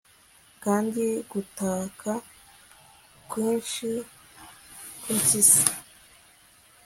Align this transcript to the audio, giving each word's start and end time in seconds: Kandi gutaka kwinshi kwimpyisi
Kandi 0.63 1.03
gutaka 1.31 2.11
kwinshi 3.29 3.89
kwimpyisi 5.01 5.63